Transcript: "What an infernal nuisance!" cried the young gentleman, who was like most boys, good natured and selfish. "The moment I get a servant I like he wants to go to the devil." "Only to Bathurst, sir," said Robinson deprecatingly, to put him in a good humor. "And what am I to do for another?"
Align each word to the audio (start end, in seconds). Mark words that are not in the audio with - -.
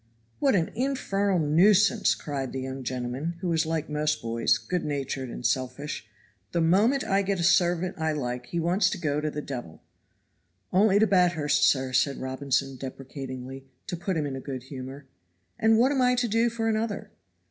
"What 0.39 0.55
an 0.55 0.71
infernal 0.73 1.37
nuisance!" 1.37 2.15
cried 2.15 2.53
the 2.53 2.61
young 2.61 2.81
gentleman, 2.83 3.35
who 3.41 3.49
was 3.49 3.67
like 3.67 3.87
most 3.87 4.19
boys, 4.19 4.57
good 4.57 4.83
natured 4.83 5.29
and 5.29 5.45
selfish. 5.45 6.07
"The 6.53 6.59
moment 6.59 7.03
I 7.03 7.21
get 7.21 7.39
a 7.39 7.43
servant 7.43 7.99
I 7.99 8.11
like 8.11 8.47
he 8.47 8.59
wants 8.59 8.89
to 8.89 8.97
go 8.97 9.21
to 9.21 9.29
the 9.29 9.43
devil." 9.43 9.83
"Only 10.73 10.97
to 10.97 11.05
Bathurst, 11.05 11.67
sir," 11.69 11.93
said 11.93 12.17
Robinson 12.17 12.77
deprecatingly, 12.77 13.67
to 13.85 13.95
put 13.95 14.17
him 14.17 14.25
in 14.25 14.35
a 14.35 14.39
good 14.41 14.63
humor. 14.63 15.05
"And 15.59 15.77
what 15.77 15.91
am 15.91 16.01
I 16.01 16.15
to 16.15 16.27
do 16.27 16.49
for 16.49 16.67
another?" 16.67 17.11